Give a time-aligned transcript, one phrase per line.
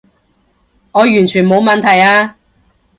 [0.93, 2.35] 我完全冇問題啊